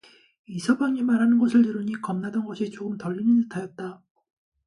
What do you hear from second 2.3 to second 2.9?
것이